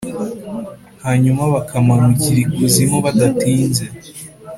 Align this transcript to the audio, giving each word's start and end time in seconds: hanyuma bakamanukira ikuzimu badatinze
hanyuma 1.05 1.41
bakamanukira 1.53 2.37
ikuzimu 2.45 2.97
badatinze 3.05 3.85